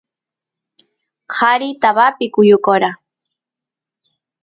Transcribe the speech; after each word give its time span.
qari 1.33 1.69
tabapi 1.81 2.25
kuyukora 2.33 2.89